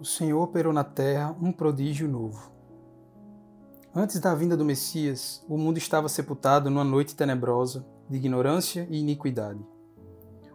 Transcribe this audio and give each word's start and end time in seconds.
O 0.00 0.04
Senhor 0.04 0.40
operou 0.40 0.72
na 0.72 0.84
terra 0.84 1.34
um 1.42 1.50
prodígio 1.50 2.06
novo. 2.06 2.52
Antes 3.92 4.20
da 4.20 4.32
vinda 4.32 4.56
do 4.56 4.64
Messias, 4.64 5.44
o 5.48 5.58
mundo 5.58 5.76
estava 5.76 6.08
sepultado 6.08 6.70
numa 6.70 6.84
noite 6.84 7.16
tenebrosa 7.16 7.84
de 8.08 8.16
ignorância 8.16 8.86
e 8.88 9.00
iniquidade. 9.00 9.58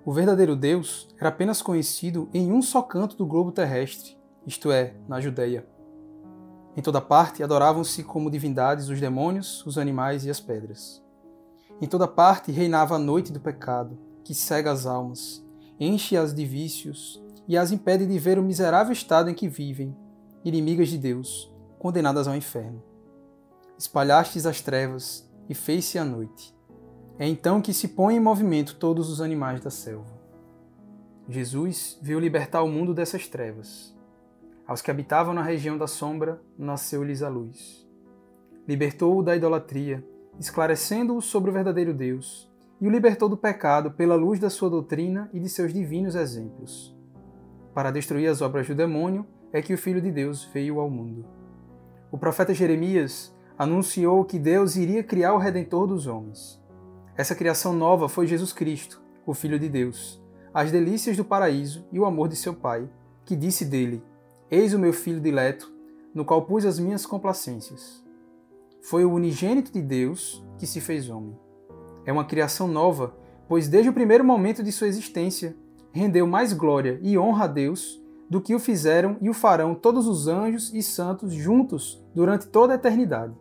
O 0.06 0.14
verdadeiro 0.14 0.56
Deus 0.56 1.10
era 1.20 1.28
apenas 1.28 1.62
conhecido 1.62 2.30
em 2.34 2.54
um 2.54 2.62
só 2.62 2.82
canto 2.82 3.18
do 3.18 3.26
globo 3.26 3.52
terrestre, 3.52 4.18
isto 4.48 4.72
é, 4.72 4.94
na 5.10 5.20
Judéia. 5.20 5.68
Em 6.78 6.82
toda 6.82 7.02
parte 7.02 7.44
adoravam-se 7.44 8.02
como 8.02 8.32
divindades 8.32 8.88
os 8.88 9.02
demônios, 9.02 9.66
os 9.66 9.78
animais 9.78 10.24
e 10.24 10.30
as 10.30 10.40
pedras. 10.40 11.04
Em 11.82 11.88
toda 11.88 12.08
parte 12.08 12.50
reinava 12.50 12.96
a 12.96 13.00
noite 13.00 13.34
do 13.34 13.42
pecado, 13.42 14.00
que 14.24 14.34
cega 14.34 14.72
as 14.72 14.86
almas, 14.86 15.46
enche-as 15.78 16.34
de 16.34 16.46
vícios 16.46 17.22
e 17.48 17.58
as 17.58 17.72
impede 17.72 18.06
de 18.06 18.18
ver 18.18 18.40
o 18.40 18.44
miserável 18.44 18.94
estado 18.94 19.30
em 19.30 19.34
que 19.34 19.48
vivem, 19.48 19.96
inimigas 20.44 20.90
de 20.90 20.98
Deus, 20.98 21.54
condenadas 21.78 22.28
ao 22.28 22.36
inferno. 22.36 22.82
Espalhastes 23.78 24.46
as 24.46 24.62
trevas 24.62 25.30
e 25.50 25.54
fez-se 25.54 25.98
a 25.98 26.06
noite. 26.06 26.56
É 27.20 27.28
então 27.28 27.62
que 27.62 27.74
se 27.74 27.90
põem 27.90 28.18
em 28.18 28.20
movimento 28.20 28.76
todos 28.76 29.10
os 29.10 29.22
animais 29.22 29.62
da 29.62 29.70
selva. 29.70 30.22
Jesus 31.28 31.98
veio 32.02 32.20
libertar 32.20 32.64
o 32.64 32.70
mundo 32.70 32.94
dessas 32.94 33.28
trevas. 33.28 33.94
Aos 34.66 34.82
que 34.82 34.90
habitavam 34.90 35.34
na 35.34 35.44
região 35.44 35.78
da 35.78 35.88
sombra, 35.88 36.42
nasceu-lhes 36.58 37.22
a 37.22 37.30
luz. 37.30 37.88
Libertou-o 38.68 39.22
da 39.22 39.36
idolatria, 39.36 40.04
esclarecendo-o 40.40 41.22
sobre 41.22 41.50
o 41.50 41.54
verdadeiro 41.54 41.94
Deus, 41.94 42.50
e 42.80 42.88
o 42.88 42.90
libertou 42.90 43.28
do 43.28 43.38
pecado 43.38 43.92
pela 43.92 44.16
luz 44.16 44.40
da 44.40 44.50
sua 44.50 44.70
doutrina 44.70 45.30
e 45.34 45.40
de 45.40 45.50
seus 45.50 45.74
divinos 45.74 46.16
exemplos 46.16 46.93
para 47.74 47.92
destruir 47.92 48.30
as 48.30 48.42
obras 48.42 48.68
do 48.68 48.76
demônio, 48.76 49.26
é 49.52 49.62
que 49.62 49.74
o 49.74 49.78
Filho 49.78 50.02
de 50.02 50.12
Deus 50.12 50.44
veio 50.54 50.80
ao 50.80 50.90
mundo. 50.90 51.26
O 52.12 52.18
profeta 52.18 52.54
Jeremias 52.54 53.36
anunciou 53.58 54.24
que 54.26 54.40
Deus 54.40 54.76
iria 54.76 55.04
criar 55.04 55.34
o 55.34 55.38
Redentor 55.38 55.88
dos 55.88 56.08
homens. 56.08 56.62
Essa 57.16 57.36
criação 57.36 57.74
nova 57.74 58.10
foi 58.10 58.28
Jesus 58.28 58.52
Cristo, 58.52 59.02
o 59.26 59.34
Filho 59.34 59.60
de 59.60 59.70
Deus, 59.70 60.22
as 60.54 60.72
delícias 60.72 61.18
do 61.18 61.26
paraíso 61.26 61.86
e 61.92 62.00
o 62.00 62.06
amor 62.06 62.28
de 62.28 62.36
seu 62.36 62.54
Pai, 62.54 62.90
que 63.26 63.36
disse 63.36 63.66
dele: 63.66 64.04
Eis 64.50 64.74
o 64.74 64.80
meu 64.80 64.94
filho 64.94 65.20
dileto, 65.20 65.72
no 66.14 66.26
qual 66.26 66.44
pus 66.44 66.66
as 66.66 66.80
minhas 66.80 67.06
complacências. 67.06 68.04
Foi 68.82 69.06
o 69.06 69.14
unigênito 69.14 69.72
de 69.72 69.82
Deus 69.82 70.46
que 70.58 70.68
se 70.68 70.82
fez 70.82 71.10
homem. 71.10 71.38
É 72.06 72.12
uma 72.12 72.26
criação 72.26 72.68
nova, 72.68 73.16
pois 73.48 73.68
desde 73.68 73.90
o 73.90 73.94
primeiro 73.94 74.24
momento 74.24 74.62
de 74.62 74.72
sua 74.72 74.88
existência, 74.88 75.56
rendeu 75.94 76.26
mais 76.26 76.52
glória 76.52 77.00
e 77.04 77.18
honra 77.18 77.46
a 77.46 77.48
Deus 77.48 78.02
do 78.28 78.42
que 78.42 78.56
o 78.56 78.60
fizeram 78.60 79.16
e 79.22 79.30
o 79.30 79.34
farão 79.34 79.76
todos 79.76 80.08
os 80.08 80.28
anjos 80.28 80.74
e 80.74 80.82
santos 80.82 81.32
juntos 81.32 82.04
durante 82.16 82.48
toda 82.48 82.74
a 82.74 82.76
eternidade. 82.76 83.34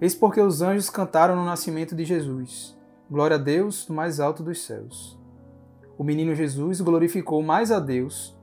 Eis 0.00 0.14
porque 0.14 0.40
os 0.40 0.62
anjos 0.62 0.88
cantaram 0.88 1.34
no 1.34 1.44
nascimento 1.44 1.96
de 1.96 2.04
Jesus: 2.04 2.78
Glória 3.10 3.36
a 3.36 3.40
Deus 3.40 3.88
no 3.88 3.94
mais 3.94 4.20
alto 4.20 4.42
dos 4.42 4.64
céus. 4.64 5.18
O 5.98 6.04
menino 6.04 6.34
Jesus 6.34 6.80
glorificou 6.80 7.42
mais 7.42 7.72
a 7.72 7.80
Deus 7.80 8.36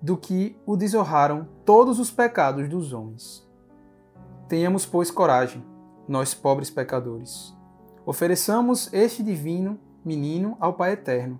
do 0.00 0.16
que 0.16 0.56
o 0.64 0.76
desonraram 0.76 1.46
todos 1.64 1.98
os 1.98 2.10
pecados 2.10 2.68
dos 2.68 2.92
homens. 2.92 3.46
Tenhamos, 4.48 4.86
pois, 4.86 5.10
coragem, 5.10 5.62
nós 6.06 6.32
pobres 6.32 6.70
pecadores. 6.70 7.54
Ofereçamos 8.06 8.92
este 8.92 9.22
divino 9.22 9.78
menino 10.02 10.56
ao 10.58 10.72
Pai 10.72 10.92
Eterno 10.92 11.38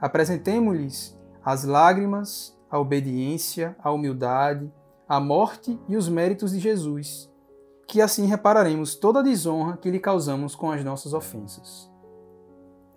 Apresentemo-lhes 0.00 1.16
as 1.44 1.64
lágrimas, 1.64 2.56
a 2.70 2.78
obediência, 2.78 3.76
a 3.82 3.90
humildade, 3.90 4.72
a 5.08 5.20
morte 5.20 5.78
e 5.88 5.96
os 5.96 6.08
méritos 6.08 6.50
de 6.50 6.58
Jesus, 6.58 7.30
que 7.86 8.00
assim 8.00 8.26
repararemos 8.26 8.96
toda 8.96 9.20
a 9.20 9.22
desonra 9.22 9.76
que 9.76 9.90
lhe 9.90 10.00
causamos 10.00 10.54
com 10.56 10.70
as 10.70 10.84
nossas 10.84 11.14
ofensas. 11.14 11.90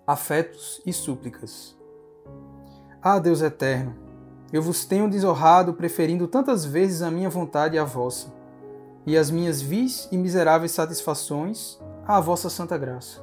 Afetos 0.06 0.82
e 0.84 0.92
súplicas. 0.92 1.78
Ah, 3.00 3.18
Deus 3.18 3.40
eterno, 3.40 3.94
eu 4.52 4.60
vos 4.60 4.84
tenho 4.84 5.08
desonrado 5.08 5.72
preferindo 5.74 6.26
tantas 6.26 6.64
vezes 6.64 7.02
a 7.02 7.10
minha 7.10 7.30
vontade 7.30 7.78
à 7.78 7.84
vossa, 7.84 8.34
e 9.06 9.16
as 9.16 9.30
minhas 9.30 9.62
vis 9.62 10.08
e 10.12 10.18
miseráveis 10.18 10.72
satisfações 10.72 11.78
à 12.06 12.20
vossa 12.20 12.50
santa 12.50 12.76
graça. 12.76 13.22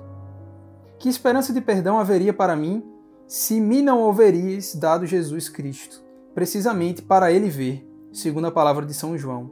Que 0.98 1.10
esperança 1.10 1.54
de 1.54 1.62
perdão 1.62 2.00
haveria 2.00 2.34
para 2.34 2.56
mim 2.56 2.84
se 3.28 3.60
me 3.60 3.82
não 3.82 4.00
houveríeis 4.04 4.74
dado 4.74 5.06
Jesus 5.06 5.50
Cristo, 5.50 6.02
precisamente 6.34 7.02
para 7.02 7.30
ele 7.30 7.50
ver, 7.50 7.86
segundo 8.14 8.48
a 8.48 8.52
palavra 8.52 8.86
de 8.86 8.94
São 8.94 9.18
João, 9.18 9.52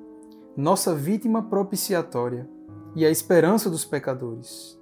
nossa 0.56 0.96
vítima 0.96 1.44
propiciatória 1.44 2.50
e 2.96 3.06
a 3.06 3.10
esperança 3.12 3.70
dos 3.70 3.84
pecadores. 3.84 4.80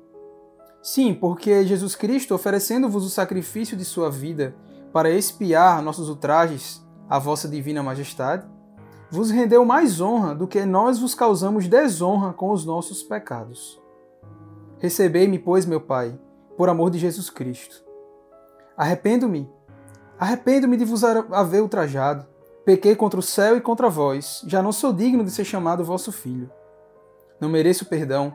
Sim, 0.80 1.12
porque 1.12 1.66
Jesus 1.66 1.96
Cristo, 1.96 2.36
oferecendo-vos 2.36 3.04
o 3.04 3.10
sacrifício 3.10 3.76
de 3.76 3.84
sua 3.84 4.12
vida 4.12 4.56
para 4.92 5.10
expiar 5.10 5.82
nossos 5.82 6.08
ultrajes 6.08 6.86
à 7.10 7.18
vossa 7.18 7.48
divina 7.48 7.82
majestade, 7.82 8.48
vos 9.10 9.32
rendeu 9.32 9.66
mais 9.66 10.00
honra 10.00 10.36
do 10.36 10.48
que 10.48 10.64
nós 10.66 11.00
vos 11.00 11.16
causamos 11.16 11.68
desonra 11.68 12.32
com 12.32 12.52
os 12.52 12.64
nossos 12.64 13.02
pecados. 13.02 13.82
Recebei-me, 14.78 15.40
pois, 15.40 15.66
meu 15.66 15.82
Pai, 15.82 16.16
por 16.56 16.70
amor 16.70 16.92
de 16.92 17.00
Jesus 17.00 17.32
Cristo 17.32 17.84
Arrependo-me. 18.76 19.50
Arrependo-me 20.20 20.78
de 20.78 20.86
vos 20.86 21.04
haver 21.04 21.62
ultrajado. 21.62 22.26
Pequei 22.66 22.96
contra 22.96 23.20
o 23.20 23.24
céu 23.24 23.56
e 23.56 23.62
contra 23.62 23.90
vós. 23.90 24.44
Já 24.48 24.64
não 24.64 24.72
sou 24.72 24.92
digno 24.92 25.24
de 25.24 25.32
ser 25.32 25.46
chamado 25.46 25.84
vosso 25.84 26.12
filho. 26.12 26.50
Não 27.40 27.50
mereço 27.50 27.86
perdão, 27.86 28.34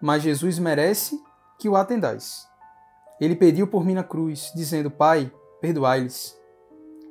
mas 0.00 0.22
Jesus 0.22 0.58
merece 0.58 1.20
que 1.58 1.68
o 1.68 1.76
atendais. 1.76 2.48
Ele 3.20 3.36
pediu 3.36 3.66
por 3.66 3.84
mim 3.84 3.94
na 3.94 4.02
cruz, 4.02 4.52
dizendo: 4.54 4.90
Pai, 4.90 5.30
perdoai-lhes. 5.60 6.38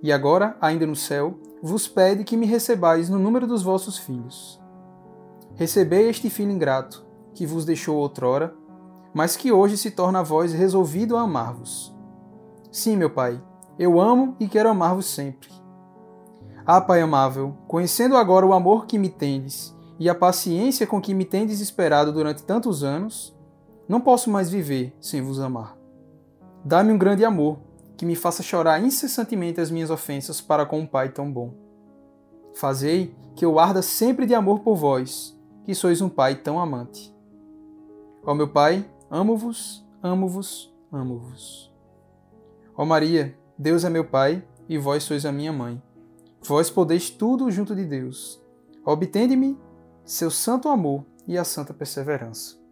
E 0.02 0.12
agora, 0.12 0.58
ainda 0.60 0.86
no 0.88 0.96
céu, 0.96 1.40
vos 1.62 1.88
pede 1.88 2.24
que 2.24 2.36
me 2.36 2.46
recebais 2.46 3.10
no 3.10 3.20
número 3.20 3.46
dos 3.46 3.62
vossos 3.62 3.98
filhos. 3.98 4.60
Recebei 5.56 6.10
este 6.10 6.30
filho 6.30 6.52
ingrato, 6.52 7.06
que 7.34 7.46
vos 7.46 7.66
deixou 7.66 7.98
outrora, 7.98 8.54
mas 9.14 9.38
que 9.38 9.52
hoje 9.52 9.78
se 9.78 9.92
torna 9.92 10.20
a 10.20 10.24
vós 10.24 10.54
resolvido 10.54 11.16
a 11.16 11.22
amar-vos 11.22 11.93
Sim, 12.74 12.98
meu 12.98 13.12
Pai, 13.12 13.40
eu 13.78 14.02
amo 14.02 14.36
e 14.40 14.48
quero 14.48 14.68
amar-vos 14.68 15.06
sempre. 15.06 15.48
Ah, 16.66 16.82
Pai 16.82 17.02
amável, 17.02 17.56
conhecendo 17.68 18.18
agora 18.18 18.48
o 18.48 18.52
amor 18.52 18.88
que 18.88 18.98
me 18.98 19.10
tendes 19.10 19.78
e 20.00 20.10
a 20.10 20.16
paciência 20.16 20.88
com 20.88 21.00
que 21.00 21.14
me 21.14 21.24
tendes 21.24 21.60
esperado 21.60 22.12
durante 22.12 22.42
tantos 22.42 22.84
anos, 22.84 23.38
não 23.88 24.02
posso 24.02 24.32
mais 24.32 24.50
viver 24.50 24.98
sem 25.00 25.22
vos 25.22 25.40
amar. 25.40 25.78
Dá-me 26.66 26.92
um 26.92 26.98
grande 26.98 27.24
amor 27.24 27.60
que 27.96 28.08
me 28.08 28.16
faça 28.16 28.42
chorar 28.42 28.84
incessantemente 28.84 29.62
as 29.62 29.70
minhas 29.70 29.92
ofensas 29.92 30.42
para 30.42 30.66
com 30.66 30.80
um 30.80 30.88
Pai 30.88 31.10
tão 31.10 31.32
bom. 31.32 31.54
Fazei 32.56 33.14
que 33.36 33.46
eu 33.46 33.60
arda 33.60 33.84
sempre 33.84 34.26
de 34.26 34.34
amor 34.34 34.62
por 34.62 34.76
vós, 34.76 35.40
que 35.64 35.76
sois 35.76 36.02
um 36.02 36.10
Pai 36.10 36.38
tão 36.38 36.60
amante. 36.60 37.16
Ó 38.26 38.34
meu 38.34 38.48
Pai, 38.48 38.84
amo-vos, 39.12 39.86
amo-vos, 40.02 40.74
amo-vos. 40.92 41.73
Ó 42.76 42.86
Maria, 42.86 43.38
Deus 43.58 43.84
é 43.84 43.90
meu 43.90 44.06
Pai 44.06 44.44
e 44.68 44.78
vós 44.78 45.04
sois 45.04 45.26
a 45.26 45.32
minha 45.32 45.54
mãe. 45.54 45.82
Vós 46.42 46.70
podeis 46.70 47.10
tudo 47.10 47.52
junto 47.52 47.76
de 47.76 47.86
Deus. 47.86 48.42
Obtende-me 48.86 49.58
seu 50.04 50.30
santo 50.30 50.68
amor 50.70 51.06
e 51.28 51.38
a 51.38 51.44
santa 51.44 51.74
perseverança. 51.74 52.63